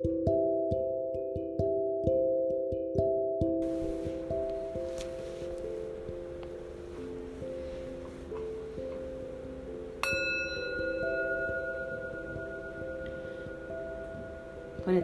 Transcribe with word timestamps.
Ponete 0.00 0.12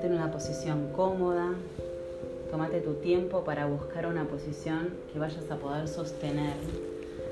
en 0.06 0.12
una 0.12 0.30
posición 0.30 0.92
cómoda, 0.94 1.54
tómate 2.52 2.80
tu 2.80 2.94
tiempo 2.94 3.42
para 3.42 3.66
buscar 3.66 4.06
una 4.06 4.28
posición 4.28 4.90
que 5.12 5.18
vayas 5.18 5.50
a 5.50 5.56
poder 5.56 5.88
sostener. 5.88 6.54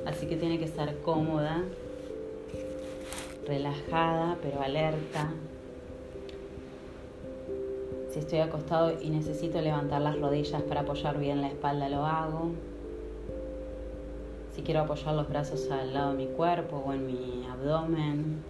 Así 0.05 0.27
que 0.27 0.37
tiene 0.37 0.59
que 0.59 0.65
estar 0.65 0.97
cómoda, 1.05 1.63
relajada, 3.47 4.37
pero 4.43 4.61
alerta. 4.61 5.31
Si 8.13 8.19
estoy 8.19 8.41
acostado 8.41 8.93
y 9.01 9.11
necesito 9.11 9.61
levantar 9.61 10.03
las 10.03 10.19
rodillas 10.21 10.63
para 10.63 10.83
apoyar 10.83 11.19
bien 11.19 11.41
la 11.41 11.49
espalda, 11.49 11.89
lo 11.89 12.05
hago. 12.05 12.51
Si 14.55 14.63
quiero 14.63 14.81
apoyar 14.81 15.15
los 15.15 15.29
brazos 15.29 15.71
al 15.71 15.95
lado 15.95 16.13
de 16.13 16.19
mi 16.19 16.27
cuerpo 16.27 16.83
o 16.87 16.93
en 16.93 17.07
mi 17.07 17.47
abdomen, 17.51 18.43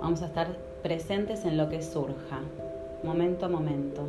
Vamos 0.00 0.22
a 0.22 0.26
estar 0.26 0.56
presentes 0.82 1.44
en 1.44 1.56
lo 1.56 1.68
que 1.68 1.82
surja, 1.82 2.40
momento 3.02 3.46
a 3.46 3.48
momento. 3.48 4.02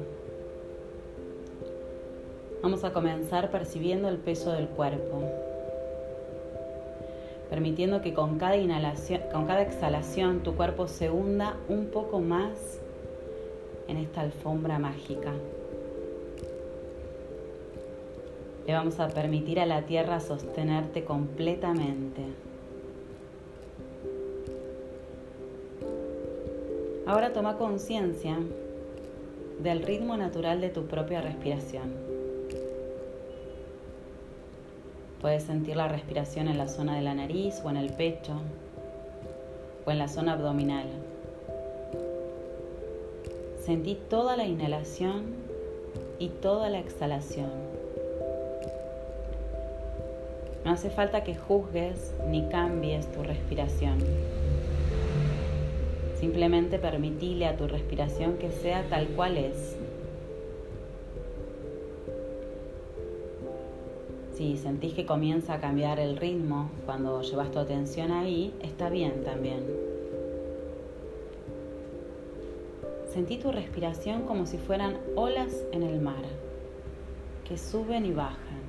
Vamos 2.62 2.84
a 2.84 2.94
comenzar 2.94 3.50
percibiendo 3.50 4.08
el 4.08 4.18
peso 4.18 4.52
del 4.52 4.68
cuerpo, 4.68 5.24
permitiendo 7.50 8.02
que 8.02 8.14
con 8.14 8.38
cada 8.38 8.58
inhalación, 8.58 9.22
con 9.32 9.46
cada 9.46 9.62
exhalación 9.62 10.42
tu 10.42 10.56
cuerpo 10.56 10.88
se 10.88 11.10
hunda 11.10 11.58
un 11.68 11.88
poco 11.88 12.20
más 12.20 12.80
en 13.88 13.98
esta 13.98 14.22
alfombra 14.22 14.78
mágica. 14.78 15.34
Le 18.68 18.74
vamos 18.74 19.00
a 19.00 19.08
permitir 19.08 19.60
a 19.60 19.66
la 19.66 19.82
tierra 19.82 20.20
sostenerte 20.20 21.04
completamente. 21.04 22.22
Ahora 27.08 27.34
toma 27.34 27.58
conciencia 27.58 28.38
del 29.64 29.82
ritmo 29.82 30.16
natural 30.16 30.62
de 30.62 30.70
tu 30.70 30.86
propia 30.86 31.22
respiración. 31.22 32.19
Puedes 35.22 35.44
sentir 35.44 35.76
la 35.76 35.90
respiración 35.90 36.48
en 36.48 36.58
la 36.58 36.68
zona 36.68 36.96
de 36.96 37.02
la 37.02 37.14
nariz 37.14 37.62
o 37.66 37.70
en 37.70 37.78
el 37.78 37.92
pecho 37.92 38.40
o 39.86 39.92
en 39.92 40.00
la 40.00 40.08
zona 40.08 40.34
abdominal. 40.34 40.88
Sentí 43.66 43.96
toda 44.10 44.38
la 44.38 44.46
inhalación 44.46 45.26
y 46.20 46.30
toda 46.30 46.70
la 46.70 46.80
exhalación. 46.80 47.52
No 50.64 50.72
hace 50.72 50.90
falta 50.90 51.24
que 51.24 51.36
juzgues 51.36 52.14
ni 52.28 52.48
cambies 52.48 53.12
tu 53.12 53.24
respiración. 53.24 53.98
Simplemente 56.20 56.80
permitile 56.80 57.46
a 57.46 57.58
tu 57.58 57.68
respiración 57.68 58.38
que 58.38 58.52
sea 58.52 58.84
tal 58.90 59.08
cual 59.08 59.38
es. 59.38 59.79
Si 64.40 64.56
sentís 64.56 64.94
que 64.94 65.06
comienza 65.06 65.56
a 65.56 65.60
cambiar 65.60 66.00
el 66.00 66.16
ritmo 66.16 66.70
cuando 66.86 67.22
llevas 67.24 67.52
tu 67.52 67.60
atención 67.60 68.14
ahí, 68.14 68.54
está 68.62 68.90
bien 68.90 69.26
también. 69.26 69.66
Sentí 73.12 73.38
tu 73.38 73.52
respiración 73.52 74.22
como 74.22 74.46
si 74.46 74.58
fueran 74.58 74.96
olas 75.18 75.54
en 75.74 75.84
el 75.84 76.00
mar, 76.00 76.24
que 77.46 77.58
suben 77.58 78.06
y 78.06 78.14
bajan. 78.14 78.62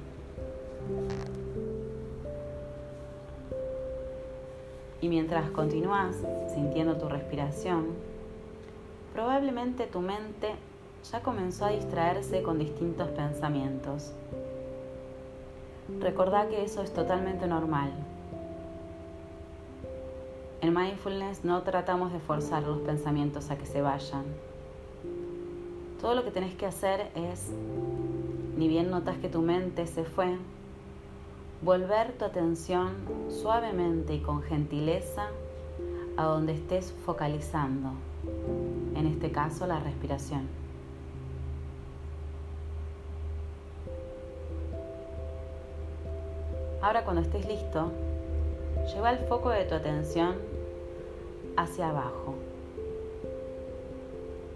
Y 5.00 5.08
mientras 5.08 5.50
continúas 5.50 6.16
sintiendo 6.52 6.96
tu 6.96 7.08
respiración, 7.08 7.90
probablemente 9.12 9.86
tu 9.86 10.00
mente 10.00 10.48
ya 11.12 11.22
comenzó 11.22 11.66
a 11.66 11.70
distraerse 11.70 12.42
con 12.42 12.58
distintos 12.58 13.08
pensamientos. 13.10 14.10
Recordá 15.98 16.48
que 16.48 16.62
eso 16.62 16.82
es 16.82 16.92
totalmente 16.92 17.46
normal. 17.46 17.90
En 20.60 20.74
mindfulness 20.74 21.44
no 21.44 21.62
tratamos 21.62 22.12
de 22.12 22.20
forzar 22.20 22.62
los 22.62 22.80
pensamientos 22.80 23.50
a 23.50 23.56
que 23.56 23.66
se 23.66 23.80
vayan. 23.80 24.24
Todo 26.00 26.14
lo 26.14 26.22
que 26.22 26.30
tenés 26.30 26.54
que 26.54 26.66
hacer 26.66 27.10
es, 27.14 27.50
ni 28.56 28.68
bien 28.68 28.90
notas 28.90 29.16
que 29.18 29.28
tu 29.28 29.40
mente 29.40 29.86
se 29.86 30.04
fue, 30.04 30.36
volver 31.62 32.12
tu 32.12 32.24
atención 32.24 32.94
suavemente 33.28 34.14
y 34.14 34.20
con 34.20 34.42
gentileza 34.42 35.28
a 36.16 36.24
donde 36.24 36.52
estés 36.52 36.94
focalizando, 37.04 37.90
en 38.94 39.06
este 39.06 39.32
caso 39.32 39.66
la 39.66 39.80
respiración. 39.80 40.59
Ahora 46.82 47.04
cuando 47.04 47.22
estés 47.22 47.46
listo, 47.46 47.90
lleva 48.94 49.10
el 49.10 49.18
foco 49.26 49.50
de 49.50 49.64
tu 49.64 49.74
atención 49.74 50.36
hacia 51.56 51.90
abajo, 51.90 52.34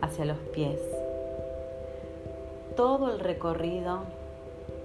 hacia 0.00 0.24
los 0.24 0.38
pies, 0.52 0.80
todo 2.76 3.12
el 3.12 3.20
recorrido 3.20 4.00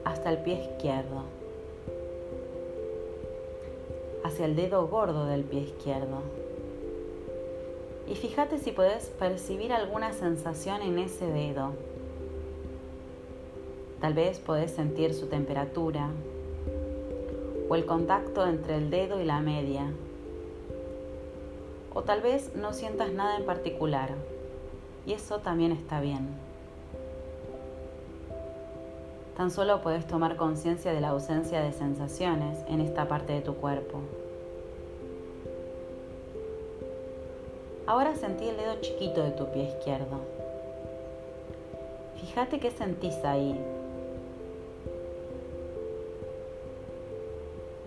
hasta 0.04 0.30
el 0.32 0.40
pie 0.40 0.56
izquierdo 0.56 1.24
hacia 4.30 4.46
el 4.46 4.56
dedo 4.56 4.88
gordo 4.88 5.26
del 5.26 5.44
pie 5.44 5.62
izquierdo. 5.62 6.22
Y 8.08 8.16
fíjate 8.16 8.58
si 8.58 8.72
puedes 8.72 9.08
percibir 9.08 9.74
alguna 9.74 10.14
sensación 10.14 10.82
en 10.82 11.00
ese 11.00 11.26
dedo. 11.26 11.72
Tal 14.02 14.14
vez 14.14 14.40
podés 14.40 14.72
sentir 14.72 15.14
su 15.14 15.28
temperatura 15.28 16.10
o 17.70 17.76
el 17.76 17.86
contacto 17.86 18.46
entre 18.48 18.76
el 18.76 18.90
dedo 18.90 19.22
y 19.22 19.26
la 19.26 19.40
media. 19.40 19.86
O 21.94 22.02
tal 22.02 22.22
vez 22.22 22.56
no 22.56 22.74
sientas 22.74 23.12
nada 23.14 23.38
en 23.38 23.46
particular 23.46 24.10
y 25.06 25.14
eso 25.14 25.40
también 25.40 25.72
está 25.72 26.02
bien. 26.02 26.28
Tan 29.38 29.52
solo 29.52 29.82
puedes 29.82 30.06
tomar 30.06 30.36
conciencia 30.36 30.92
de 30.92 31.00
la 31.00 31.10
ausencia 31.10 31.62
de 31.62 31.72
sensaciones 31.72 32.60
en 32.68 32.82
esta 32.82 33.08
parte 33.08 33.34
de 33.34 33.42
tu 33.42 33.56
cuerpo. 33.56 34.00
Ahora 37.88 38.16
sentí 38.16 38.48
el 38.48 38.58
dedo 38.58 38.82
chiquito 38.82 39.24
de 39.24 39.32
tu 39.32 39.50
pie 39.52 39.70
izquierdo. 39.70 40.20
Fíjate 42.20 42.60
qué 42.60 42.70
sentís 42.70 43.16
ahí. 43.24 43.58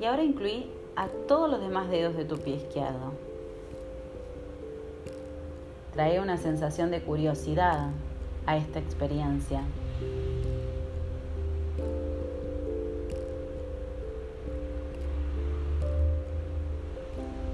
Y 0.02 0.04
ahora 0.04 0.24
incluí 0.24 0.68
a 0.96 1.06
todos 1.28 1.48
los 1.48 1.60
demás 1.60 1.88
dedos 1.88 2.16
de 2.16 2.24
tu 2.24 2.36
pie 2.36 2.56
izquierdo. 2.56 3.12
Trae 5.92 6.18
una 6.18 6.38
sensación 6.38 6.90
de 6.90 7.00
curiosidad 7.02 7.90
a 8.44 8.56
esta 8.56 8.80
experiencia. 8.80 9.62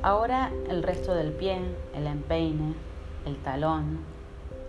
Ahora 0.01 0.51
el 0.71 0.83
resto 0.83 1.15
del 1.15 1.33
pie, 1.33 1.61
el 1.95 2.07
empeine, 2.07 2.73
el 3.27 3.37
talón, 3.43 3.99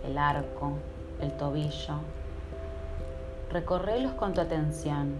el 0.04 0.18
arco, 0.18 0.74
el 1.22 1.34
tobillo. 1.38 1.94
Recorrelos 3.50 4.12
con 4.12 4.34
tu 4.34 4.42
atención, 4.42 5.14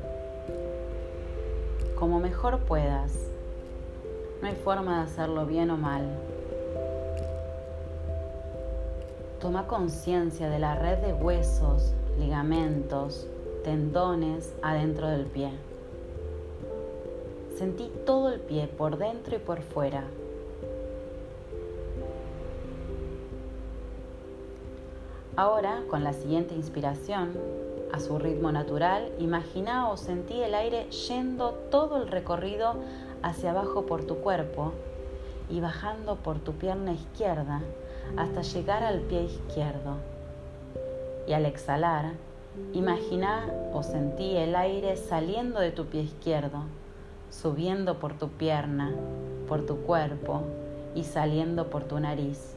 como 2.00 2.18
mejor 2.18 2.60
puedas. 2.60 3.12
No 4.40 4.48
hay 4.48 4.54
forma 4.54 4.96
de 4.96 5.02
hacerlo 5.02 5.44
bien 5.44 5.70
o 5.70 5.76
mal. 5.76 6.08
Toma 9.38 9.66
conciencia 9.66 10.48
de 10.48 10.58
la 10.58 10.74
red 10.76 10.98
de 10.98 11.12
huesos, 11.12 11.92
ligamentos, 12.18 13.28
tendones 13.64 14.54
adentro 14.62 15.08
del 15.08 15.26
pie. 15.26 15.50
Sentí 17.58 17.92
todo 18.06 18.32
el 18.32 18.40
pie 18.40 18.66
por 18.66 18.96
dentro 18.96 19.36
y 19.36 19.38
por 19.38 19.60
fuera. 19.60 20.04
Ahora, 25.36 25.82
con 25.90 26.02
la 26.02 26.14
siguiente 26.14 26.54
inspiración, 26.54 27.32
a 27.92 28.00
su 28.00 28.18
ritmo 28.18 28.52
natural, 28.52 29.10
imagina 29.18 29.88
o 29.90 29.96
sentí 29.96 30.40
el 30.40 30.54
aire 30.54 30.88
yendo 30.90 31.50
todo 31.70 32.02
el 32.02 32.08
recorrido 32.08 32.74
hacia 33.22 33.50
abajo 33.50 33.86
por 33.86 34.04
tu 34.04 34.16
cuerpo 34.16 34.72
y 35.50 35.60
bajando 35.60 36.16
por 36.16 36.38
tu 36.38 36.52
pierna 36.52 36.92
izquierda 36.92 37.60
hasta 38.16 38.42
llegar 38.42 38.82
al 38.82 39.00
pie 39.00 39.24
izquierdo. 39.24 39.96
Y 41.26 41.32
al 41.32 41.46
exhalar, 41.46 42.12
imagina 42.72 43.46
o 43.72 43.82
sentí 43.82 44.36
el 44.36 44.54
aire 44.56 44.96
saliendo 44.96 45.60
de 45.60 45.70
tu 45.70 45.86
pie 45.86 46.02
izquierdo, 46.02 46.62
subiendo 47.30 47.98
por 47.98 48.14
tu 48.14 48.28
pierna, 48.28 48.92
por 49.48 49.66
tu 49.66 49.78
cuerpo 49.78 50.42
y 50.94 51.04
saliendo 51.04 51.68
por 51.70 51.84
tu 51.84 51.98
nariz, 52.00 52.54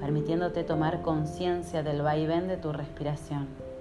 permitiéndote 0.00 0.64
tomar 0.64 1.02
conciencia 1.02 1.82
del 1.82 2.02
vaivén 2.02 2.48
de 2.48 2.56
tu 2.56 2.72
respiración. 2.72 3.71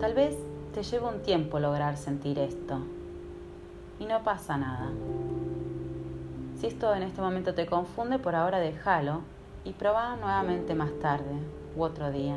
Tal 0.00 0.14
vez 0.14 0.36
te 0.74 0.82
lleve 0.82 1.06
un 1.06 1.22
tiempo 1.22 1.58
lograr 1.58 1.96
sentir 1.96 2.38
esto 2.38 2.78
y 3.98 4.06
no 4.06 4.22
pasa 4.22 4.56
nada. 4.56 4.90
Si 6.60 6.66
esto 6.66 6.94
en 6.94 7.02
este 7.02 7.20
momento 7.20 7.54
te 7.54 7.66
confunde, 7.66 8.18
por 8.18 8.34
ahora 8.34 8.58
déjalo 8.58 9.20
y 9.64 9.72
probá 9.72 10.16
nuevamente 10.16 10.74
más 10.74 10.90
tarde 11.00 11.38
u 11.76 11.82
otro 11.82 12.10
día. 12.10 12.36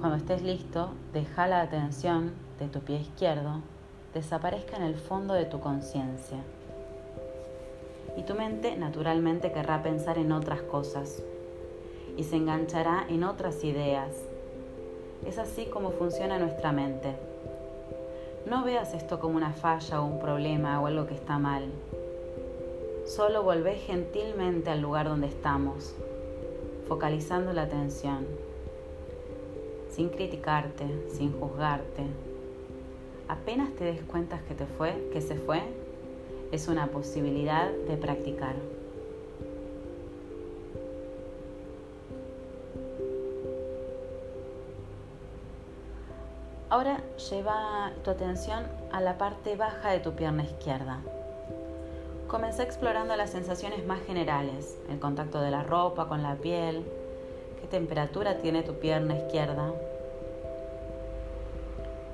Cuando 0.00 0.16
estés 0.16 0.42
listo, 0.42 0.90
deja 1.12 1.46
la 1.46 1.60
atención 1.60 2.32
de 2.58 2.68
tu 2.68 2.80
pie 2.80 3.00
izquierdo 3.00 3.60
desaparezca 4.14 4.76
en 4.76 4.82
el 4.82 4.96
fondo 4.96 5.34
de 5.34 5.44
tu 5.44 5.60
conciencia. 5.60 6.38
Y 8.16 8.22
tu 8.22 8.34
mente 8.34 8.76
naturalmente 8.76 9.52
querrá 9.52 9.82
pensar 9.82 10.18
en 10.18 10.32
otras 10.32 10.62
cosas 10.62 11.22
y 12.20 12.24
se 12.24 12.36
enganchará 12.36 13.06
en 13.08 13.24
otras 13.24 13.64
ideas. 13.64 14.10
Es 15.26 15.38
así 15.38 15.64
como 15.64 15.90
funciona 15.90 16.38
nuestra 16.38 16.70
mente. 16.70 17.16
No 18.44 18.62
veas 18.62 18.92
esto 18.92 19.18
como 19.18 19.38
una 19.38 19.54
falla 19.54 20.02
o 20.02 20.04
un 20.04 20.20
problema 20.20 20.78
o 20.82 20.86
algo 20.86 21.06
que 21.06 21.14
está 21.14 21.38
mal. 21.38 21.64
Solo 23.06 23.42
volvé 23.42 23.76
gentilmente 23.76 24.68
al 24.68 24.82
lugar 24.82 25.08
donde 25.08 25.28
estamos, 25.28 25.94
focalizando 26.88 27.54
la 27.54 27.62
atención, 27.62 28.26
sin 29.88 30.10
criticarte, 30.10 30.84
sin 31.08 31.32
juzgarte. 31.32 32.02
Apenas 33.28 33.72
te 33.76 33.84
des 33.84 34.02
cuenta 34.02 34.42
que 34.46 34.54
te 34.54 34.66
fue, 34.66 35.08
que 35.10 35.22
se 35.22 35.36
fue, 35.36 35.62
es 36.52 36.68
una 36.68 36.88
posibilidad 36.88 37.70
de 37.70 37.96
practicar. 37.96 38.56
Ahora 46.70 47.00
lleva 47.28 47.90
tu 48.04 48.12
atención 48.12 48.62
a 48.92 49.00
la 49.00 49.18
parte 49.18 49.56
baja 49.56 49.90
de 49.90 49.98
tu 49.98 50.12
pierna 50.12 50.44
izquierda. 50.44 51.00
Comencé 52.28 52.62
explorando 52.62 53.16
las 53.16 53.30
sensaciones 53.30 53.84
más 53.84 54.00
generales, 54.02 54.78
el 54.88 55.00
contacto 55.00 55.40
de 55.40 55.50
la 55.50 55.64
ropa 55.64 56.06
con 56.06 56.22
la 56.22 56.36
piel, 56.36 56.84
qué 57.60 57.66
temperatura 57.66 58.38
tiene 58.38 58.62
tu 58.62 58.74
pierna 58.74 59.16
izquierda. 59.16 59.72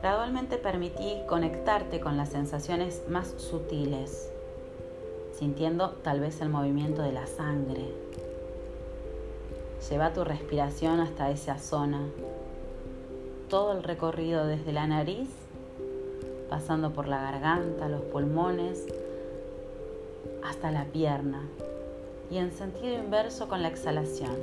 Gradualmente 0.01 0.57
permití 0.57 1.21
conectarte 1.29 2.01
con 2.01 2.17
las 2.17 2.31
sensaciones 2.31 3.03
más 3.11 3.35
sutiles, 3.37 4.33
sintiendo 5.39 5.91
tal 6.03 6.21
vez 6.21 6.41
el 6.41 6.49
movimiento 6.49 7.03
de 7.03 7.13
la 7.13 7.27
sangre. 7.27 7.93
Lleva 9.91 10.15
tu 10.15 10.25
respiración 10.25 11.01
hasta 11.01 11.29
esa 11.29 11.59
zona 11.59 12.01
todo 13.49 13.73
el 13.73 13.83
recorrido 13.83 14.47
desde 14.47 14.73
la 14.73 14.87
nariz, 14.87 15.29
pasando 16.51 16.93
por 16.93 17.07
la 17.07 17.21
garganta, 17.21 17.89
los 17.89 18.03
pulmones, 18.03 18.87
hasta 20.45 20.71
la 20.71 20.85
pierna 20.85 21.43
y 22.31 22.39
en 22.39 22.53
sentido 22.53 22.95
inverso 22.95 23.49
con 23.49 23.63
la 23.63 23.69
exhalación. 23.69 24.37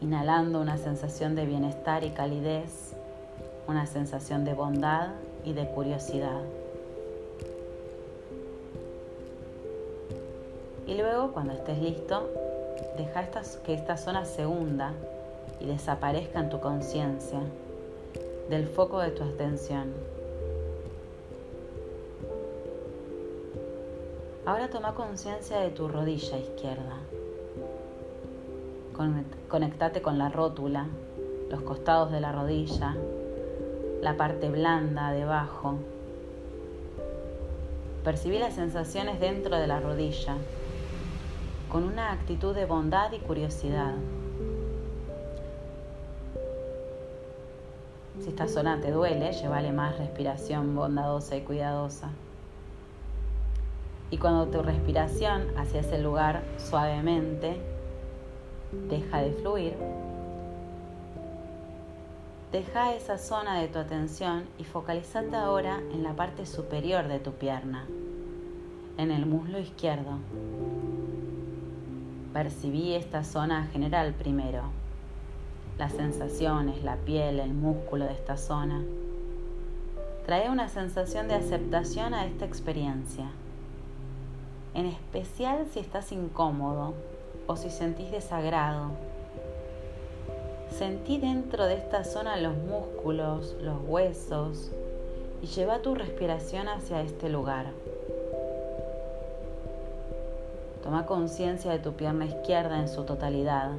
Inhalando 0.00 0.60
una 0.60 0.76
sensación 0.76 1.34
de 1.34 1.46
bienestar 1.46 2.04
y 2.04 2.10
calidez, 2.10 2.94
una 3.66 3.86
sensación 3.86 4.44
de 4.44 4.54
bondad 4.54 5.10
y 5.44 5.52
de 5.52 5.66
curiosidad. 5.68 6.42
Y 10.86 10.94
luego, 10.94 11.32
cuando 11.32 11.52
estés 11.52 11.78
listo, 11.78 12.30
deja 12.96 13.28
que 13.64 13.74
esta 13.74 13.96
zona 13.96 14.24
se 14.24 14.46
hunda 14.46 14.92
y 15.60 15.66
desaparezca 15.66 16.40
en 16.40 16.50
tu 16.50 16.60
conciencia 16.60 17.40
del 18.48 18.66
foco 18.66 19.00
de 19.00 19.10
tu 19.10 19.24
atención. 19.24 19.92
Ahora 24.44 24.70
toma 24.70 24.94
conciencia 24.94 25.58
de 25.58 25.70
tu 25.70 25.88
rodilla 25.88 26.38
izquierda. 26.38 26.98
Conectate 29.48 30.00
con 30.00 30.18
la 30.18 30.28
rótula, 30.28 30.86
los 31.50 31.62
costados 31.62 32.12
de 32.12 32.20
la 32.20 32.32
rodilla, 32.32 32.96
la 34.00 34.16
parte 34.16 34.48
blanda 34.48 35.10
debajo. 35.10 35.74
Percibí 38.04 38.38
las 38.38 38.54
sensaciones 38.54 39.18
dentro 39.18 39.56
de 39.56 39.66
la 39.66 39.80
rodilla, 39.80 40.36
con 41.70 41.82
una 41.82 42.12
actitud 42.12 42.54
de 42.54 42.66
bondad 42.66 43.10
y 43.12 43.18
curiosidad. 43.18 43.94
Esta 48.36 48.48
zona 48.48 48.78
te 48.82 48.90
duele, 48.90 49.32
llévale 49.32 49.72
más 49.72 49.96
respiración 49.96 50.76
bondadosa 50.76 51.36
y 51.36 51.40
cuidadosa. 51.40 52.10
Y 54.10 54.18
cuando 54.18 54.48
tu 54.48 54.62
respiración 54.62 55.46
hacia 55.56 55.80
ese 55.80 55.98
lugar 55.98 56.42
suavemente 56.58 57.56
deja 58.90 59.22
de 59.22 59.32
fluir, 59.32 59.74
deja 62.52 62.92
esa 62.92 63.16
zona 63.16 63.58
de 63.58 63.68
tu 63.68 63.78
atención 63.78 64.44
y 64.58 64.64
focalizate 64.64 65.34
ahora 65.34 65.80
en 65.94 66.02
la 66.02 66.12
parte 66.12 66.44
superior 66.44 67.08
de 67.08 67.20
tu 67.20 67.32
pierna, 67.32 67.86
en 68.98 69.12
el 69.12 69.24
muslo 69.24 69.58
izquierdo. 69.58 70.18
Percibí 72.34 72.92
esta 72.92 73.24
zona 73.24 73.68
general 73.68 74.12
primero 74.12 74.85
las 75.78 75.92
sensaciones, 75.92 76.82
la 76.82 76.96
piel, 76.96 77.40
el 77.40 77.52
músculo 77.52 78.06
de 78.06 78.12
esta 78.12 78.36
zona. 78.36 78.82
Trae 80.24 80.50
una 80.50 80.68
sensación 80.68 81.28
de 81.28 81.34
aceptación 81.34 82.14
a 82.14 82.26
esta 82.26 82.44
experiencia, 82.44 83.30
en 84.74 84.86
especial 84.86 85.66
si 85.72 85.80
estás 85.80 86.12
incómodo 86.12 86.94
o 87.46 87.56
si 87.56 87.70
sentís 87.70 88.10
desagrado. 88.10 88.90
Sentí 90.70 91.18
dentro 91.18 91.66
de 91.66 91.74
esta 91.74 92.04
zona 92.04 92.36
los 92.36 92.56
músculos, 92.56 93.56
los 93.62 93.78
huesos 93.86 94.72
y 95.42 95.46
lleva 95.46 95.80
tu 95.80 95.94
respiración 95.94 96.68
hacia 96.68 97.02
este 97.02 97.28
lugar. 97.28 97.66
Toma 100.82 101.06
conciencia 101.06 101.70
de 101.70 101.78
tu 101.78 101.92
pierna 101.92 102.26
izquierda 102.26 102.78
en 102.78 102.88
su 102.88 103.04
totalidad. 103.04 103.72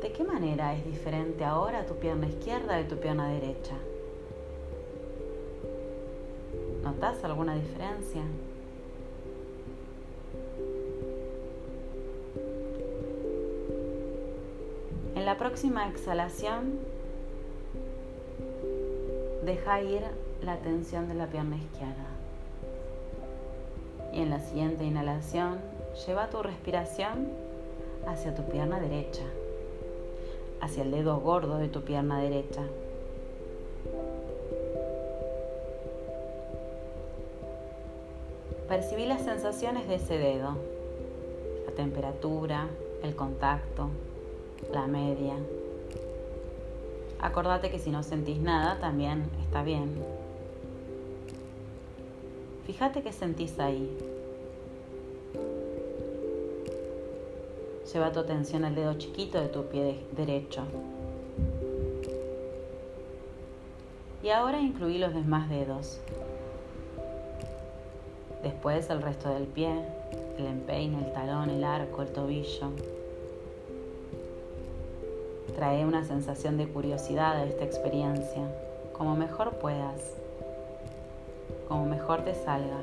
¿De 0.00 0.12
qué 0.12 0.24
manera 0.24 0.74
es 0.74 0.82
diferente 0.86 1.44
ahora 1.44 1.84
tu 1.84 1.94
pierna 1.96 2.26
izquierda 2.26 2.76
de 2.76 2.84
tu 2.84 2.96
pierna 2.96 3.28
derecha? 3.28 3.74
¿Notas 6.82 7.22
alguna 7.22 7.54
diferencia? 7.54 8.22
En 15.14 15.26
la 15.26 15.36
próxima 15.36 15.86
exhalación, 15.90 16.78
deja 19.44 19.82
ir 19.82 20.02
la 20.40 20.56
tensión 20.60 21.08
de 21.08 21.14
la 21.14 21.26
pierna 21.26 21.56
izquierda. 21.56 22.06
Y 24.14 24.22
en 24.22 24.30
la 24.30 24.40
siguiente 24.40 24.82
inhalación, 24.84 25.58
lleva 26.06 26.30
tu 26.30 26.42
respiración 26.42 27.28
hacia 28.06 28.34
tu 28.34 28.44
pierna 28.44 28.80
derecha 28.80 29.24
hacia 30.60 30.82
el 30.82 30.90
dedo 30.90 31.18
gordo 31.18 31.58
de 31.58 31.68
tu 31.68 31.82
pierna 31.82 32.20
derecha. 32.20 32.62
Percibí 38.68 39.04
las 39.04 39.22
sensaciones 39.22 39.88
de 39.88 39.96
ese 39.96 40.16
dedo, 40.16 40.56
la 41.66 41.72
temperatura, 41.72 42.68
el 43.02 43.16
contacto, 43.16 43.88
la 44.72 44.86
media. 44.86 45.34
Acordate 47.20 47.70
que 47.70 47.78
si 47.78 47.90
no 47.90 48.02
sentís 48.02 48.38
nada 48.38 48.78
también 48.78 49.24
está 49.42 49.62
bien. 49.62 49.92
Fíjate 52.66 53.02
qué 53.02 53.12
sentís 53.12 53.58
ahí. 53.58 53.90
Lleva 57.92 58.12
tu 58.12 58.20
atención 58.20 58.64
al 58.64 58.76
dedo 58.76 58.94
chiquito 58.94 59.40
de 59.40 59.48
tu 59.48 59.64
pie 59.64 59.98
derecho. 60.12 60.62
Y 64.22 64.28
ahora 64.28 64.60
incluí 64.60 64.98
los 64.98 65.12
demás 65.12 65.48
dedos. 65.48 65.98
Después 68.44 68.88
el 68.90 69.02
resto 69.02 69.30
del 69.30 69.44
pie, 69.44 69.72
el 70.38 70.46
empeine, 70.46 71.04
el 71.04 71.12
talón, 71.12 71.50
el 71.50 71.64
arco, 71.64 72.02
el 72.02 72.08
tobillo. 72.08 72.70
Trae 75.56 75.84
una 75.84 76.04
sensación 76.04 76.58
de 76.58 76.68
curiosidad 76.68 77.38
a 77.38 77.44
esta 77.44 77.64
experiencia, 77.64 78.42
como 78.92 79.16
mejor 79.16 79.54
puedas, 79.54 80.14
como 81.66 81.86
mejor 81.86 82.22
te 82.22 82.34
salga. 82.34 82.82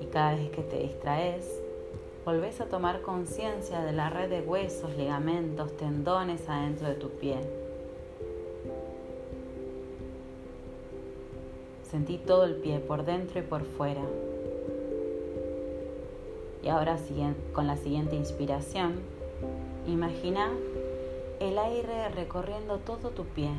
Y 0.00 0.06
cada 0.06 0.34
vez 0.34 0.50
que 0.50 0.62
te 0.62 0.78
distraes, 0.78 1.59
volvés 2.24 2.60
a 2.60 2.66
tomar 2.66 3.00
conciencia 3.02 3.80
de 3.80 3.92
la 3.92 4.10
red 4.10 4.28
de 4.28 4.40
huesos, 4.42 4.96
ligamentos, 4.96 5.76
tendones 5.76 6.48
adentro 6.48 6.88
de 6.88 6.94
tu 6.94 7.10
pie. 7.10 7.38
Sentí 11.90 12.18
todo 12.18 12.44
el 12.44 12.56
pie 12.56 12.78
por 12.78 13.04
dentro 13.04 13.40
y 13.40 13.42
por 13.42 13.64
fuera. 13.64 14.02
Y 16.62 16.68
ahora 16.68 16.98
con 17.52 17.66
la 17.66 17.76
siguiente 17.76 18.16
inspiración, 18.16 19.00
imagina 19.86 20.50
el 21.40 21.58
aire 21.58 22.10
recorriendo 22.10 22.78
todo 22.78 23.10
tu 23.10 23.24
pie 23.24 23.50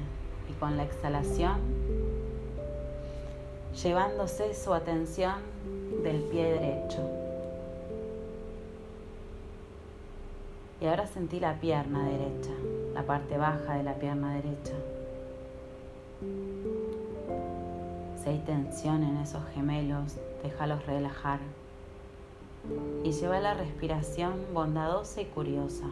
y 0.50 0.54
con 0.60 0.78
la 0.78 0.84
exhalación 0.84 1.60
llevándose 3.84 4.54
su 4.54 4.74
atención 4.74 5.36
del 6.04 6.22
pie 6.24 6.54
derecho. 6.54 7.21
Y 10.82 10.88
ahora 10.88 11.06
sentí 11.06 11.40
la 11.40 11.60
pierna 11.60 12.04
derecha, 12.04 12.50
la 12.96 13.04
parte 13.04 13.38
baja 13.38 13.76
de 13.76 13.84
la 13.84 13.94
pierna 13.94 14.34
derecha. 14.34 14.74
Si 18.18 18.30
hay 18.30 18.40
tensión 18.40 19.04
en 19.04 19.18
esos 19.18 19.44
gemelos, 19.54 20.18
déjalos 20.42 20.84
relajar 20.88 21.40
y 23.04 23.12
lleva 23.12 23.40
la 23.40 23.54
respiración 23.54 24.34
bondadosa 24.54 25.22
y 25.22 25.26
curiosa. 25.26 25.86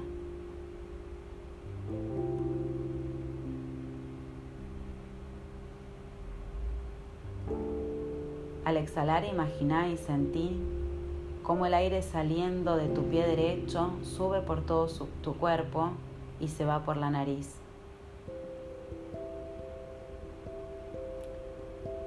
Al 8.66 8.78
exhalar 8.78 9.24
imagina 9.26 9.88
y 9.90 9.98
sentí 9.98 10.79
cómo 11.50 11.66
el 11.66 11.74
aire 11.74 12.04
saliendo 12.04 12.78
de 12.78 12.90
tu 12.90 13.06
pie 13.06 13.26
derecho 13.26 13.90
sube 14.04 14.40
por 14.42 14.64
todo 14.64 14.86
tu 15.24 15.36
cuerpo 15.36 15.94
y 16.40 16.48
se 16.48 16.64
va 16.64 16.86
por 16.86 16.96
la 16.96 17.10
nariz. 17.10 17.56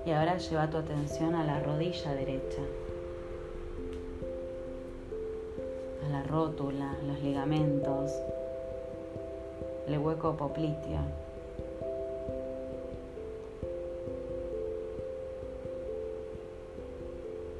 Y 0.07 0.13
ahora 0.13 0.39
lleva 0.39 0.71
tu 0.71 0.77
atención 0.77 1.35
a 1.35 1.43
la 1.43 1.59
rodilla 1.59 2.15
derecha. 2.15 2.63
la 6.13 6.23
rótula, 6.23 6.95
los 7.09 7.21
ligamentos, 7.21 8.13
el 9.89 9.99
hueco 9.99 10.37
popliteo. 10.37 11.01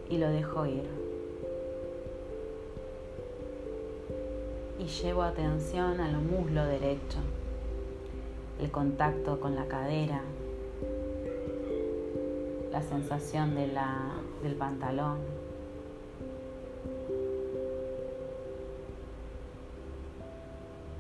Y 0.09 0.19
lo 0.19 0.29
dejo 0.29 0.67
ir. 0.67 1.02
Y 4.83 4.87
llevo 4.87 5.23
atención 5.23 6.01
al 6.01 6.21
muslo 6.21 6.65
derecho, 6.67 7.19
el 8.61 8.69
contacto 8.73 9.39
con 9.39 9.55
la 9.55 9.67
cadera, 9.67 10.23
la 12.73 12.83
sensación 12.83 13.55
del 13.55 14.55
pantalón. 14.59 15.19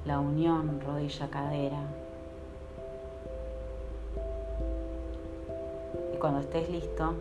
la 0.05 0.19
unión 0.19 0.81
rodilla-cadera. 0.81 1.81
Y 6.12 6.17
cuando 6.19 6.41
estés 6.41 6.69
listo, 6.71 7.15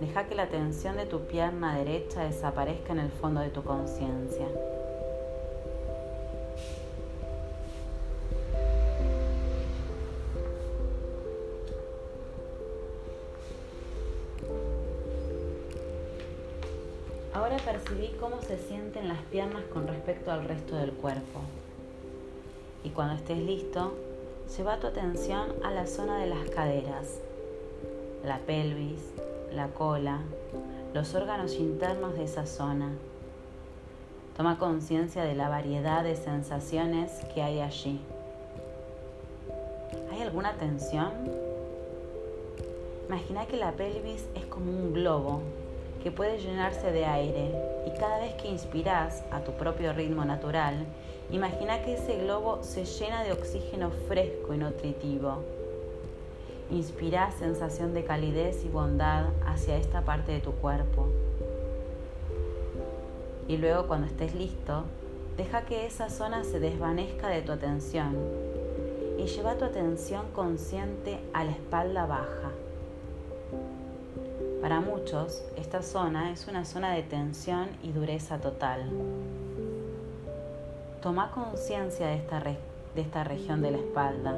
deja 0.00 0.26
que 0.26 0.34
la 0.34 0.48
tensión 0.48 0.96
de 0.96 1.06
tu 1.06 1.20
pierna 1.20 1.76
derecha 1.76 2.24
desaparezca 2.24 2.92
en 2.92 3.00
el 3.00 3.10
fondo 3.10 3.40
de 3.40 3.48
tu 3.48 3.62
conciencia. 3.62 4.46
Ahora 17.36 17.58
percibí 17.58 18.16
cómo 18.18 18.40
se 18.40 18.56
sienten 18.56 19.08
las 19.08 19.20
piernas 19.24 19.62
con 19.64 19.86
respecto 19.86 20.32
al 20.32 20.44
resto 20.44 20.74
del 20.76 20.92
cuerpo 20.92 21.40
y 22.82 22.88
cuando 22.88 23.14
estés 23.14 23.36
listo, 23.36 23.92
lleva 24.56 24.80
tu 24.80 24.86
atención 24.86 25.52
a 25.62 25.70
la 25.70 25.86
zona 25.86 26.18
de 26.18 26.28
las 26.28 26.48
caderas, 26.48 27.20
la 28.24 28.38
pelvis, 28.38 29.02
la 29.52 29.68
cola, 29.68 30.20
los 30.94 31.14
órganos 31.14 31.56
internos 31.56 32.14
de 32.14 32.24
esa 32.24 32.46
zona. 32.46 32.88
Toma 34.34 34.58
conciencia 34.58 35.22
de 35.22 35.34
la 35.34 35.50
variedad 35.50 36.04
de 36.04 36.16
sensaciones 36.16 37.10
que 37.34 37.42
hay 37.42 37.60
allí. 37.60 38.00
¿Hay 40.10 40.22
alguna 40.22 40.54
tensión? 40.54 41.10
Imagina 43.08 43.44
que 43.44 43.58
la 43.58 43.72
pelvis 43.72 44.24
es 44.34 44.46
como 44.46 44.70
un 44.70 44.94
globo 44.94 45.42
que 46.06 46.12
puede 46.12 46.38
llenarse 46.38 46.92
de 46.92 47.04
aire 47.04 47.50
y 47.84 47.98
cada 47.98 48.20
vez 48.20 48.34
que 48.34 48.46
inspiras 48.46 49.24
a 49.32 49.40
tu 49.40 49.50
propio 49.54 49.92
ritmo 49.92 50.24
natural, 50.24 50.86
Imagina 51.30 51.82
que 51.82 51.94
ese 51.94 52.18
globo 52.18 52.62
se 52.62 52.84
llena 52.84 53.24
de 53.24 53.32
oxígeno 53.32 53.90
fresco 54.06 54.54
y 54.54 54.58
nutritivo. 54.58 55.42
Inspira 56.70 57.32
sensación 57.32 57.94
de 57.94 58.04
calidez 58.04 58.64
y 58.64 58.68
bondad 58.68 59.30
hacia 59.44 59.76
esta 59.76 60.02
parte 60.02 60.30
de 60.30 60.38
tu 60.38 60.52
cuerpo. 60.52 61.08
Y 63.48 63.56
luego 63.56 63.88
cuando 63.88 64.06
estés 64.06 64.36
listo, 64.36 64.84
deja 65.36 65.62
que 65.62 65.86
esa 65.86 66.10
zona 66.10 66.44
se 66.44 66.60
desvanezca 66.60 67.26
de 67.26 67.42
tu 67.42 67.50
atención 67.50 68.16
y 69.18 69.26
lleva 69.26 69.56
tu 69.56 69.64
atención 69.64 70.26
consciente 70.32 71.18
a 71.32 71.42
la 71.42 71.50
espalda 71.50 72.06
baja. 72.06 72.52
Para 74.66 74.80
muchos, 74.80 75.44
esta 75.56 75.80
zona 75.80 76.32
es 76.32 76.48
una 76.48 76.64
zona 76.64 76.90
de 76.90 77.04
tensión 77.04 77.68
y 77.84 77.92
dureza 77.92 78.40
total. 78.40 78.90
Toma 81.00 81.30
conciencia 81.30 82.08
de 82.08 82.16
esta, 82.16 82.40
de 82.40 83.00
esta 83.00 83.22
región 83.22 83.62
de 83.62 83.70
la 83.70 83.78
espalda. 83.78 84.36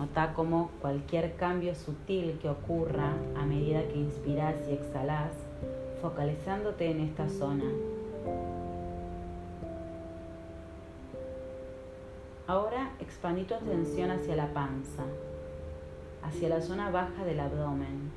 Nota 0.00 0.32
cómo 0.34 0.72
cualquier 0.80 1.36
cambio 1.36 1.76
sutil 1.76 2.36
que 2.42 2.48
ocurra 2.48 3.12
a 3.36 3.44
medida 3.44 3.86
que 3.86 3.98
inspiras 3.98 4.56
y 4.68 4.72
exhalas, 4.72 5.30
focalizándote 6.02 6.90
en 6.90 6.98
esta 6.98 7.28
zona. 7.28 7.70
Ahora 12.48 12.90
expandí 12.98 13.44
tu 13.44 13.54
atención 13.54 14.10
hacia 14.10 14.34
la 14.34 14.52
panza, 14.52 15.04
hacia 16.24 16.48
la 16.48 16.60
zona 16.60 16.90
baja 16.90 17.24
del 17.24 17.40
abdomen. 17.40 18.10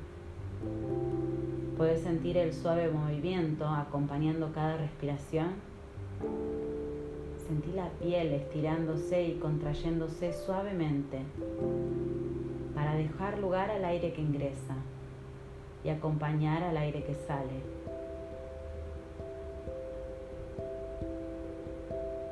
Puedes 1.76 2.02
sentir 2.02 2.36
el 2.36 2.52
suave 2.52 2.90
movimiento 2.90 3.68
acompañando 3.68 4.52
cada 4.52 4.76
respiración 4.76 5.68
Sentí 7.48 7.72
la 7.72 7.88
piel 7.88 8.34
estirándose 8.34 9.22
y 9.22 9.38
contrayéndose 9.38 10.34
suavemente 10.34 11.20
para 12.74 12.94
dejar 12.94 13.38
lugar 13.38 13.70
al 13.70 13.86
aire 13.86 14.12
que 14.12 14.20
ingresa 14.20 14.76
y 15.82 15.88
acompañar 15.88 16.62
al 16.62 16.76
aire 16.76 17.04
que 17.04 17.14
sale. 17.14 17.62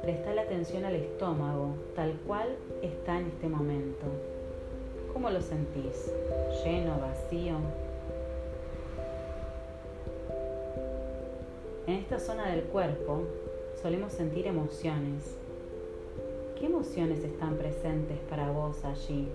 Presta 0.02 0.34
la 0.34 0.42
atención 0.42 0.84
al 0.84 0.96
estómago 0.96 1.74
tal 1.94 2.12
cual 2.26 2.48
está 2.82 3.18
en 3.18 3.28
este 3.28 3.48
momento. 3.48 4.35
¿Cómo 5.16 5.30
lo 5.30 5.40
sentís? 5.40 6.12
¿Lleno, 6.62 7.00
vacío? 7.00 7.54
En 11.86 11.94
esta 11.94 12.20
zona 12.20 12.50
del 12.50 12.64
cuerpo 12.64 13.22
solemos 13.80 14.12
sentir 14.12 14.46
emociones. 14.46 15.38
¿Qué 16.58 16.66
emociones 16.66 17.24
están 17.24 17.56
presentes 17.56 18.18
para 18.28 18.50
vos 18.50 18.84
allí, 18.84 19.26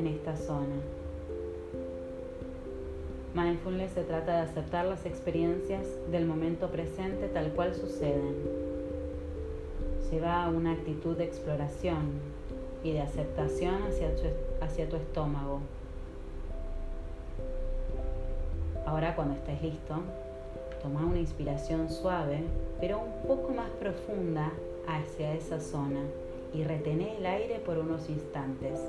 en 0.00 0.08
esta 0.08 0.36
zona? 0.36 0.74
Mindfulness 3.32 3.92
se 3.92 4.02
trata 4.02 4.38
de 4.38 4.40
aceptar 4.40 4.86
las 4.86 5.06
experiencias 5.06 5.86
del 6.10 6.26
momento 6.26 6.68
presente 6.68 7.28
tal 7.28 7.52
cual 7.52 7.76
suceden. 7.76 8.34
Lleva 10.10 10.42
a 10.42 10.48
una 10.48 10.72
actitud 10.72 11.16
de 11.16 11.22
exploración 11.22 12.10
y 12.82 12.92
de 12.92 13.02
aceptación 13.02 13.84
hacia 13.84 14.16
tu, 14.16 14.22
hacia 14.60 14.88
tu 14.88 14.96
estómago. 14.96 15.60
Ahora 18.86 19.14
cuando 19.14 19.34
estés 19.34 19.62
listo, 19.62 19.96
toma 20.82 21.04
una 21.04 21.18
inspiración 21.18 21.90
suave, 21.90 22.42
pero 22.80 22.98
un 23.00 23.26
poco 23.26 23.52
más 23.52 23.70
profunda 23.78 24.50
hacia 24.86 25.34
esa 25.34 25.60
zona 25.60 26.00
y 26.54 26.64
retené 26.64 27.18
el 27.18 27.26
aire 27.26 27.58
por 27.58 27.78
unos 27.78 28.08
instantes. 28.08 28.80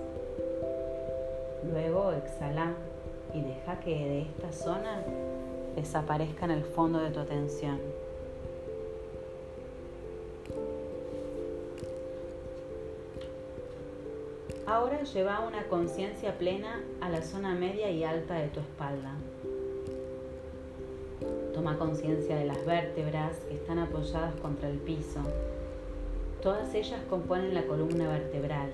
Luego 1.69 2.13
exhala 2.13 2.73
y 3.33 3.41
deja 3.41 3.79
que 3.81 3.91
de 3.91 4.21
esta 4.21 4.51
zona 4.51 5.03
desaparezca 5.75 6.45
en 6.45 6.51
el 6.51 6.63
fondo 6.63 6.99
de 6.99 7.11
tu 7.11 7.19
atención. 7.19 7.79
Ahora 14.69 15.01
lleva 15.01 15.39
una 15.39 15.63
conciencia 15.63 16.38
plena 16.38 16.79
a 17.01 17.09
la 17.09 17.23
zona 17.23 17.55
media 17.55 17.89
y 17.89 18.03
alta 18.03 18.35
de 18.35 18.49
tu 18.49 18.59
espalda. 18.59 19.15
Toma 21.55 21.79
conciencia 21.79 22.35
de 22.35 22.45
las 22.45 22.63
vértebras 22.67 23.35
que 23.47 23.55
están 23.55 23.79
apoyadas 23.79 24.35
contra 24.35 24.69
el 24.69 24.77
piso. 24.77 25.21
Todas 26.43 26.75
ellas 26.75 27.01
componen 27.09 27.55
la 27.55 27.63
columna 27.63 28.09
vertebral. 28.09 28.69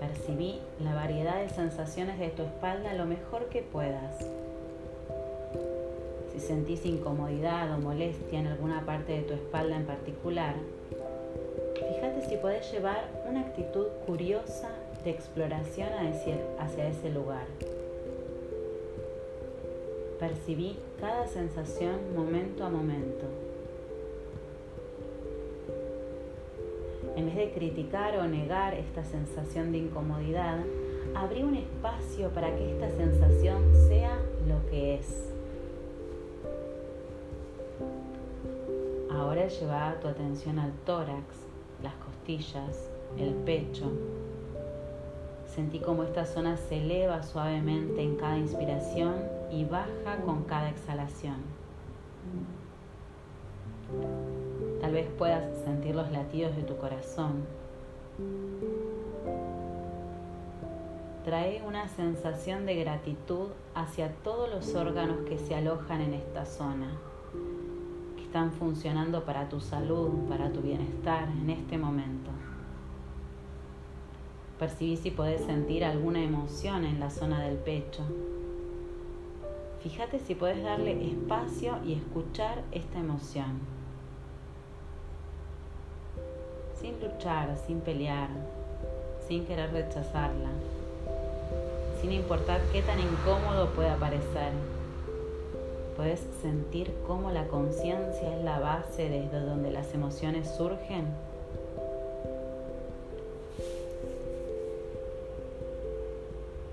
Percibí 0.00 0.58
la 0.82 0.92
variedad 0.92 1.40
de 1.40 1.48
sensaciones 1.48 2.18
de 2.18 2.30
tu 2.30 2.42
espalda 2.42 2.94
lo 2.94 3.06
mejor 3.06 3.44
que 3.50 3.62
puedas. 3.62 4.18
Si 6.32 6.40
sentís 6.40 6.84
incomodidad 6.84 7.72
o 7.72 7.78
molestia 7.78 8.40
en 8.40 8.48
alguna 8.48 8.84
parte 8.84 9.12
de 9.12 9.22
tu 9.22 9.34
espalda 9.34 9.76
en 9.76 9.86
particular, 9.86 10.56
si 12.30 12.36
podés 12.36 12.70
llevar 12.70 13.08
una 13.28 13.40
actitud 13.40 13.88
curiosa 14.06 14.70
de 15.02 15.10
exploración 15.10 15.88
hacia 16.60 16.88
ese 16.88 17.10
lugar. 17.10 17.44
Percibí 20.20 20.78
cada 21.00 21.26
sensación 21.26 22.14
momento 22.14 22.64
a 22.64 22.70
momento. 22.70 23.26
En 27.16 27.26
vez 27.26 27.34
de 27.34 27.50
criticar 27.50 28.16
o 28.18 28.28
negar 28.28 28.74
esta 28.74 29.02
sensación 29.02 29.72
de 29.72 29.78
incomodidad, 29.78 30.60
abrí 31.16 31.42
un 31.42 31.56
espacio 31.56 32.28
para 32.28 32.54
que 32.54 32.74
esta 32.74 32.90
sensación 32.90 33.74
sea 33.88 34.16
lo 34.46 34.70
que 34.70 34.94
es. 34.94 35.32
Ahora 39.10 39.48
lleva 39.48 39.98
tu 40.00 40.06
atención 40.06 40.60
al 40.60 40.72
tórax, 40.86 41.49
costillas, 42.20 42.90
el 43.18 43.32
pecho. 43.32 43.90
Sentí 45.46 45.80
como 45.80 46.04
esta 46.04 46.26
zona 46.26 46.56
se 46.56 46.78
eleva 46.78 47.22
suavemente 47.22 48.02
en 48.02 48.16
cada 48.16 48.38
inspiración 48.38 49.14
y 49.50 49.64
baja 49.64 50.20
con 50.24 50.44
cada 50.44 50.70
exhalación. 50.70 51.36
Tal 54.80 54.92
vez 54.92 55.08
puedas 55.18 55.44
sentir 55.64 55.94
los 55.94 56.10
latidos 56.12 56.54
de 56.56 56.62
tu 56.62 56.76
corazón. 56.76 57.44
Trae 61.24 61.62
una 61.66 61.88
sensación 61.88 62.66
de 62.66 62.76
gratitud 62.76 63.48
hacia 63.74 64.12
todos 64.22 64.48
los 64.48 64.74
órganos 64.74 65.18
que 65.28 65.38
se 65.38 65.54
alojan 65.54 66.00
en 66.00 66.14
esta 66.14 66.46
zona, 66.46 66.92
están 68.30 68.52
funcionando 68.52 69.24
para 69.24 69.48
tu 69.48 69.58
salud, 69.58 70.28
para 70.28 70.52
tu 70.52 70.60
bienestar 70.60 71.28
en 71.42 71.50
este 71.50 71.76
momento. 71.76 72.30
Percibí 74.56 74.96
si 74.96 75.10
podés 75.10 75.44
sentir 75.44 75.84
alguna 75.84 76.22
emoción 76.22 76.84
en 76.84 77.00
la 77.00 77.10
zona 77.10 77.42
del 77.42 77.56
pecho, 77.56 78.04
Fíjate 79.82 80.18
si 80.18 80.34
puedes 80.34 80.62
darle 80.62 80.92
espacio 81.06 81.78
y 81.86 81.94
escuchar 81.94 82.62
esta 82.70 82.98
emoción. 82.98 83.60
Sin 86.78 87.00
luchar, 87.00 87.56
sin 87.66 87.80
pelear, 87.80 88.28
sin 89.26 89.46
querer 89.46 89.72
rechazarla, 89.72 90.50
sin 92.00 92.12
importar 92.12 92.60
qué 92.72 92.82
tan 92.82 93.00
incómodo 93.00 93.70
pueda 93.70 93.96
parecer. 93.96 94.79
Puedes 96.00 96.26
sentir 96.40 96.94
cómo 97.06 97.30
la 97.30 97.46
conciencia 97.48 98.34
es 98.34 98.42
la 98.42 98.58
base 98.58 99.10
desde 99.10 99.38
donde 99.38 99.70
las 99.70 99.92
emociones 99.92 100.48
surgen. 100.48 101.04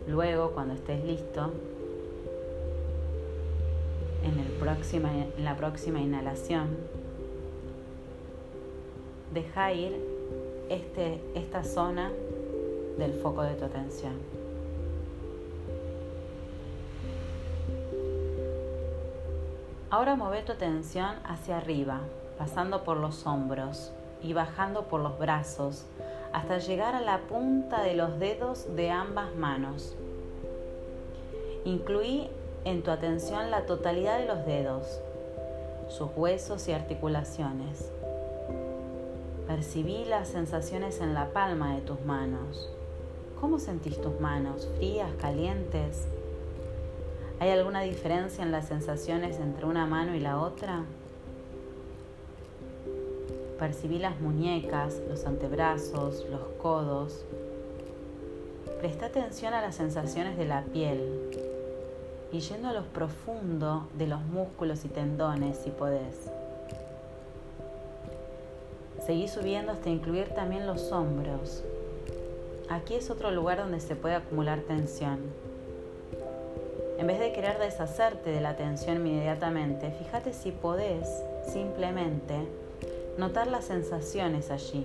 Luego, 0.08 0.52
cuando 0.52 0.76
estés 0.76 1.04
listo, 1.04 1.52
en, 4.24 5.44
la 5.44 5.58
próxima 5.58 6.00
inhalación, 6.00 6.78
deja 9.34 9.74
ir 9.74 9.94
este, 10.70 11.20
esta 11.36 11.66
zona 11.66 12.14
del 12.98 13.12
foco 13.12 13.42
de 13.42 13.56
tu 13.56 13.66
atención. 13.66 14.47
Ahora 19.90 20.16
mueve 20.18 20.44
tu 20.44 20.52
atención 20.52 21.16
hacia 21.24 21.58
arriba, 21.58 22.02
pasando 22.38 22.84
por 22.84 22.98
los 22.98 23.26
hombros 23.26 23.94
y 24.22 24.34
bajando 24.34 24.84
por 24.90 25.00
los 25.00 25.18
brazos 25.18 25.86
hasta 26.34 26.58
llegar 26.58 26.94
a 26.94 27.00
la 27.00 27.20
punta 27.20 27.84
de 27.84 27.94
los 27.94 28.20
dedos 28.20 28.76
de 28.76 28.92
ambas 28.92 29.34
manos. 29.36 29.96
Incluí 31.64 32.30
en 32.66 32.84
tu 32.84 32.92
atención 32.92 33.50
la 33.50 33.66
totalidad 33.66 34.20
de 34.20 34.26
los 34.26 34.46
dedos, 34.46 35.00
sus 35.88 36.10
huesos 36.18 36.68
y 36.68 36.74
articulaciones. 36.74 37.90
Percibí 39.48 40.04
las 40.04 40.28
sensaciones 40.28 41.00
en 41.00 41.14
la 41.14 41.30
palma 41.30 41.76
de 41.76 41.82
tus 41.82 42.02
manos. 42.02 42.70
¿Cómo 43.40 43.58
sentís 43.58 44.02
tus 44.02 44.20
manos? 44.20 44.68
¿Frías, 44.76 45.12
calientes? 45.22 46.10
¿Hay 47.40 47.52
alguna 47.52 47.82
diferencia 47.82 48.44
en 48.44 48.52
las 48.52 48.68
sensaciones 48.68 49.40
entre 49.40 49.66
una 49.66 49.86
mano 49.86 50.16
y 50.16 50.20
la 50.20 50.40
otra? 50.40 50.84
Percibí 53.60 54.00
las 54.00 54.20
muñecas, 54.20 55.00
los 55.08 55.26
antebrazos, 55.26 56.26
los 56.32 56.42
codos. 56.60 57.26
Presta 58.80 59.06
atención 59.06 59.54
a 59.54 59.62
las 59.62 59.76
sensaciones 59.76 60.36
de 60.36 60.46
la 60.46 60.64
piel, 60.64 61.30
y 62.32 62.40
yendo 62.40 62.70
a 62.70 62.74
lo 62.74 62.84
profundo 62.86 63.88
de 63.98 64.08
los 64.08 64.22
músculos 64.22 64.84
y 64.86 64.88
tendones 64.88 65.60
si 65.60 65.70
podés. 65.70 66.32
Seguí 69.06 69.28
subiendo 69.28 69.72
hasta 69.72 69.90
incluir 69.90 70.30
también 70.30 70.66
los 70.66 70.92
hombros. 70.92 71.64
Aquí 72.68 72.96
es 72.96 73.12
otro 73.12 73.30
lugar 73.30 73.60
donde 73.60 73.80
se 73.80 73.96
puede 73.96 74.16
acumular 74.16 74.60
tensión. 74.62 75.47
En 76.98 77.06
vez 77.06 77.20
de 77.20 77.32
querer 77.32 77.60
deshacerte 77.60 78.32
de 78.32 78.42
la 78.42 78.56
tensión 78.56 78.98
inmediatamente, 78.98 79.92
fíjate 79.92 80.34
si 80.34 80.52
podés 80.52 81.08
simplemente 81.46 82.36
notar 83.20 83.46
las 83.46 83.66
sensaciones 83.66 84.50
allí, 84.50 84.84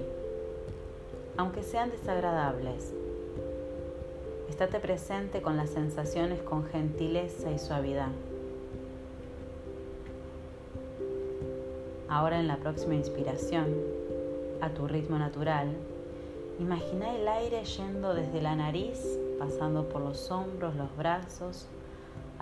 aunque 1.39 1.63
sean 1.63 1.91
desagradables. 1.91 2.93
Estate 4.51 4.79
presente 4.79 5.41
con 5.41 5.57
las 5.57 5.71
sensaciones 5.71 6.43
con 6.43 6.67
gentileza 6.67 7.51
y 7.51 7.59
suavidad. 7.59 8.11
Ahora 12.11 12.39
en 12.39 12.47
la 12.47 12.59
próxima 12.59 12.95
inspiración, 12.95 13.75
a 14.61 14.69
tu 14.69 14.87
ritmo 14.87 15.19
natural, 15.19 15.69
imagina 16.61 17.17
el 17.17 17.27
aire 17.27 17.65
yendo 17.65 18.13
desde 18.13 18.43
la 18.43 18.55
nariz, 18.55 19.19
pasando 19.39 19.89
por 19.89 20.03
los 20.03 20.31
hombros, 20.31 20.77
los 20.77 20.95
brazos, 20.95 21.69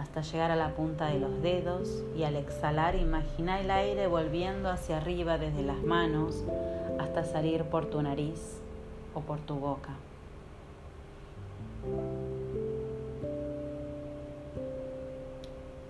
hasta 0.00 0.22
llegar 0.22 0.50
a 0.50 0.56
la 0.56 0.70
punta 0.70 1.08
de 1.08 1.20
los 1.20 1.42
dedos 1.42 2.02
y 2.16 2.22
al 2.24 2.34
exhalar 2.34 2.94
imagina 2.96 3.60
el 3.60 3.70
aire 3.70 4.06
volviendo 4.06 4.70
hacia 4.70 4.96
arriba 4.96 5.36
desde 5.36 5.62
las 5.62 5.82
manos 5.82 6.42
hasta 6.98 7.22
salir 7.22 7.64
por 7.64 7.84
tu 7.86 8.00
nariz 8.00 8.60
o 9.14 9.20
por 9.20 9.40
tu 9.40 9.56
boca. 9.56 9.90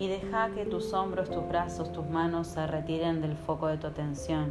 Y 0.01 0.09
deja 0.09 0.51
que 0.55 0.65
tus 0.65 0.93
hombros, 0.93 1.31
tus 1.31 1.47
brazos, 1.47 1.93
tus 1.93 2.07
manos 2.07 2.49
se 2.49 2.67
retiren 2.67 3.21
del 3.21 3.37
foco 3.37 3.69
de 3.69 3.77
tu 3.77 3.87
atención. 3.87 4.51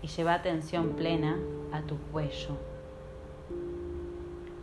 Y 0.00 0.06
lleva 0.06 0.34
atención 0.34 0.90
plena 0.90 1.38
a 1.72 1.80
tu 1.80 1.96
cuello. 2.12 2.56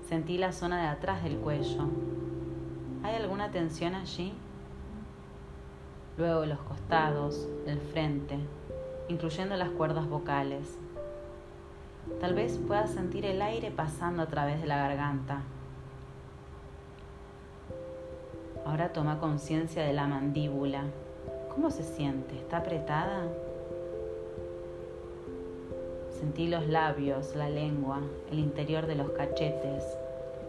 Sentí 0.08 0.38
la 0.38 0.54
zona 0.54 0.82
de 0.82 0.88
atrás 0.88 1.24
del 1.24 1.38
cuello. 1.38 1.90
¿Hay 3.02 3.16
alguna 3.16 3.50
tensión 3.50 3.96
allí? 3.96 4.34
Luego 6.18 6.46
los 6.46 6.60
costados, 6.60 7.48
el 7.66 7.80
frente, 7.80 8.38
incluyendo 9.08 9.56
las 9.56 9.70
cuerdas 9.70 10.10
vocales. 10.10 10.78
Tal 12.20 12.34
vez 12.34 12.58
puedas 12.58 12.90
sentir 12.92 13.26
el 13.26 13.42
aire 13.42 13.72
pasando 13.72 14.22
a 14.22 14.28
través 14.28 14.60
de 14.60 14.68
la 14.68 14.78
garganta. 14.78 15.44
Ahora 18.66 18.92
toma 18.92 19.20
conciencia 19.20 19.84
de 19.84 19.94
la 19.94 20.06
mandíbula. 20.06 20.84
¿Cómo 21.54 21.72
se 21.72 21.84
siente? 21.84 22.36
¿Está 22.38 22.58
apretada? 22.58 23.24
Sentí 26.20 26.50
los 26.50 26.68
labios, 26.68 27.34
la 27.38 27.50
lengua, 27.50 28.02
el 28.30 28.40
interior 28.40 28.88
de 28.88 28.96
los 28.96 29.12
cachetes, 29.12 29.86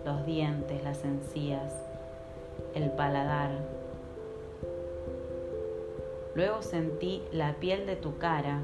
los 0.05 0.27
dientes, 0.27 0.83
las 0.83 1.05
encías, 1.05 1.73
el 2.75 2.91
paladar. 2.93 3.51
Luego 6.35 6.63
sentí 6.63 7.23
la 7.33 7.55
piel 7.55 7.87
de 7.87 7.97
tu 7.97 8.17
cara, 8.19 8.61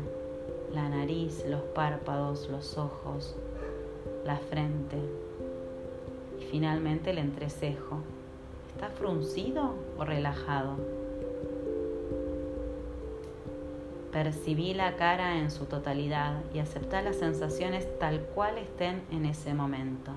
la 0.73 0.89
nariz, 0.89 1.45
los 1.49 1.63
párpados, 1.63 2.49
los 2.49 2.79
ojos, 2.79 3.35
la 4.25 4.37
frente 4.37 4.99
y 6.41 6.45
finalmente 6.45 7.11
el 7.11 7.19
entrecejo. 7.19 7.99
¿Está 8.75 8.91
fruncido 8.91 9.75
o 9.99 10.05
relajado? 10.05 10.77
Percibí 14.13 14.73
la 14.73 14.97
cara 14.97 15.39
en 15.39 15.51
su 15.51 15.67
totalidad 15.67 16.43
y 16.55 16.61
aceptá 16.61 17.03
las 17.03 17.17
sensaciones 17.17 17.87
tal 17.99 18.21
cual 18.21 18.59
estén 18.59 19.03
en 19.11 19.27
ese 19.27 19.53
momento. 19.53 20.13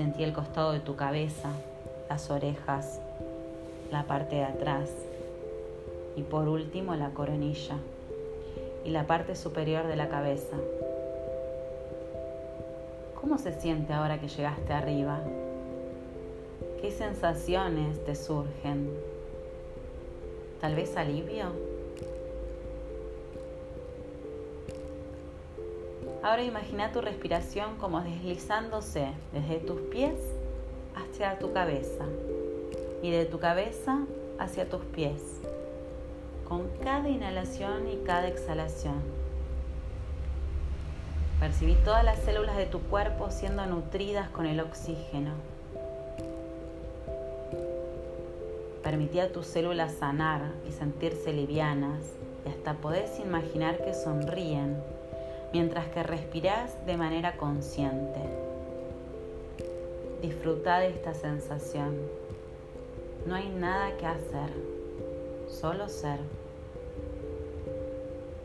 Sentí 0.00 0.24
el 0.24 0.32
costado 0.32 0.72
de 0.72 0.80
tu 0.80 0.96
cabeza, 0.96 1.50
las 2.08 2.30
orejas, 2.30 3.02
la 3.92 4.04
parte 4.04 4.36
de 4.36 4.44
atrás 4.44 4.88
y 6.16 6.22
por 6.22 6.48
último 6.48 6.94
la 6.94 7.10
coronilla 7.10 7.74
y 8.82 8.88
la 8.92 9.06
parte 9.06 9.36
superior 9.36 9.86
de 9.86 9.96
la 9.96 10.08
cabeza. 10.08 10.56
¿Cómo 13.20 13.36
se 13.36 13.52
siente 13.52 13.92
ahora 13.92 14.18
que 14.18 14.28
llegaste 14.28 14.72
arriba? 14.72 15.20
¿Qué 16.80 16.90
sensaciones 16.92 18.02
te 18.06 18.14
surgen? 18.14 18.88
¿Tal 20.62 20.76
vez 20.76 20.96
alivio? 20.96 21.52
Ahora 26.22 26.42
imagina 26.42 26.92
tu 26.92 27.00
respiración 27.00 27.76
como 27.76 28.02
deslizándose 28.02 29.08
desde 29.32 29.58
tus 29.58 29.80
pies 29.80 30.16
hacia 30.94 31.38
tu 31.38 31.54
cabeza 31.54 32.04
y 33.02 33.10
de 33.10 33.24
tu 33.24 33.38
cabeza 33.38 34.00
hacia 34.38 34.68
tus 34.68 34.84
pies, 34.84 35.40
con 36.46 36.68
cada 36.82 37.08
inhalación 37.08 37.88
y 37.88 38.04
cada 38.04 38.28
exhalación. 38.28 39.00
Percibí 41.40 41.74
todas 41.86 42.04
las 42.04 42.18
células 42.18 42.58
de 42.58 42.66
tu 42.66 42.80
cuerpo 42.80 43.30
siendo 43.30 43.64
nutridas 43.64 44.28
con 44.28 44.44
el 44.44 44.60
oxígeno. 44.60 45.30
Permití 48.82 49.20
a 49.20 49.32
tus 49.32 49.46
células 49.46 49.94
sanar 49.94 50.52
y 50.68 50.72
sentirse 50.72 51.32
livianas 51.32 52.02
y 52.44 52.50
hasta 52.50 52.74
podés 52.74 53.18
imaginar 53.20 53.82
que 53.82 53.94
sonríen 53.94 54.99
mientras 55.52 55.88
que 55.88 56.02
respirás 56.02 56.84
de 56.86 56.96
manera 56.96 57.36
consciente. 57.36 58.20
Disfruta 60.22 60.78
de 60.78 60.90
esta 60.90 61.14
sensación. 61.14 61.96
No 63.26 63.34
hay 63.34 63.48
nada 63.48 63.96
que 63.96 64.06
hacer, 64.06 64.50
solo 65.48 65.88
ser. 65.88 66.18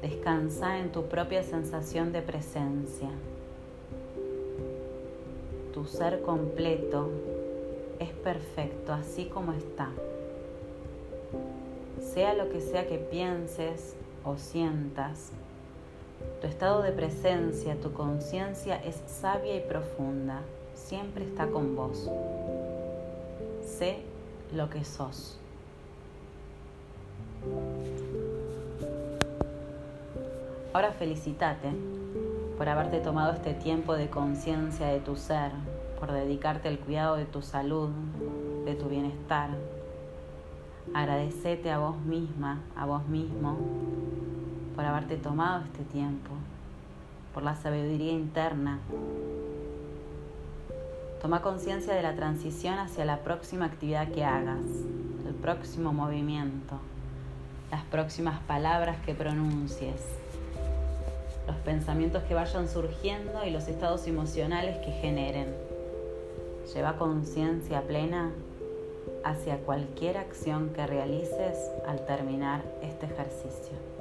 Descansa 0.01 0.79
en 0.79 0.91
tu 0.91 1.05
propia 1.05 1.43
sensación 1.43 2.11
de 2.11 2.21
presencia. 2.21 3.09
Tu 5.73 5.85
ser 5.85 6.21
completo 6.21 7.09
es 7.99 8.09
perfecto 8.11 8.93
así 8.93 9.25
como 9.25 9.51
está. 9.53 9.89
Sea 11.99 12.33
lo 12.33 12.49
que 12.49 12.61
sea 12.61 12.87
que 12.87 12.97
pienses 12.97 13.95
o 14.23 14.37
sientas, 14.37 15.31
tu 16.45 16.51
estado 16.51 16.83
de 16.83 16.91
presencia, 16.91 17.75
tu 17.81 17.91
conciencia 17.91 18.75
es 18.75 19.01
sabia 19.07 19.55
y 19.55 19.61
profunda, 19.61 20.41
siempre 20.75 21.25
está 21.25 21.47
con 21.47 21.75
vos. 21.75 22.07
Sé 23.65 24.03
lo 24.53 24.69
que 24.69 24.85
sos. 24.85 25.39
Ahora 30.71 30.91
felicitate 30.91 31.71
por 32.59 32.69
haberte 32.69 32.99
tomado 32.99 33.33
este 33.33 33.55
tiempo 33.55 33.95
de 33.95 34.11
conciencia 34.11 34.85
de 34.85 34.99
tu 34.99 35.15
ser, 35.15 35.49
por 35.99 36.11
dedicarte 36.11 36.67
al 36.67 36.77
cuidado 36.77 37.15
de 37.15 37.25
tu 37.25 37.41
salud, 37.41 37.89
de 38.65 38.75
tu 38.75 38.87
bienestar. 38.87 39.49
Agradecete 40.93 41.71
a 41.71 41.79
vos 41.79 41.97
misma, 42.01 42.61
a 42.75 42.85
vos 42.85 43.07
mismo, 43.07 43.57
por 44.75 44.83
haberte 44.83 45.15
tomado 45.15 45.63
este 45.63 45.83
tiempo, 45.85 46.31
por 47.33 47.43
la 47.43 47.55
sabiduría 47.55 48.11
interna. 48.11 48.79
Toma 51.21 51.41
conciencia 51.41 51.93
de 51.93 52.03
la 52.03 52.15
transición 52.15 52.77
hacia 52.77 53.05
la 53.05 53.19
próxima 53.19 53.65
actividad 53.65 54.09
que 54.09 54.25
hagas, 54.25 54.65
el 55.25 55.33
próximo 55.33 55.93
movimiento, 55.93 56.75
las 57.71 57.83
próximas 57.85 58.39
palabras 58.41 58.97
que 59.05 59.15
pronuncies, 59.15 60.01
los 61.47 61.55
pensamientos 61.57 62.23
que 62.23 62.33
vayan 62.33 62.67
surgiendo 62.67 63.45
y 63.45 63.51
los 63.51 63.67
estados 63.67 64.07
emocionales 64.07 64.77
que 64.85 64.91
generen. 64.91 65.47
Lleva 66.73 66.97
conciencia 66.97 67.81
plena 67.81 68.31
hacia 69.23 69.57
cualquier 69.57 70.17
acción 70.17 70.69
que 70.69 70.85
realices 70.85 71.71
al 71.87 72.05
terminar 72.05 72.61
este 72.81 73.05
ejercicio. 73.05 73.94